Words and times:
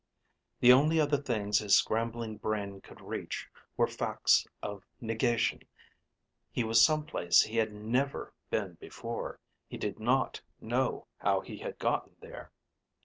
The 0.61 0.73
only 0.73 0.99
other 0.99 1.19
things 1.21 1.59
his 1.59 1.75
scrambling 1.75 2.37
brain 2.37 2.81
could 2.81 2.99
reach 3.01 3.47
were 3.77 3.85
facts 3.85 4.47
of 4.63 4.83
negation. 4.99 5.61
He 6.51 6.63
was 6.63 6.83
some 6.83 7.05
place 7.05 7.43
he 7.43 7.57
had 7.57 7.71
never 7.71 8.33
been 8.49 8.79
before. 8.81 9.39
He 9.67 9.77
did 9.77 9.99
not 9.99 10.41
know 10.59 11.05
how 11.19 11.41
he 11.41 11.57
had 11.57 11.77
gotten 11.77 12.15
there. 12.19 12.51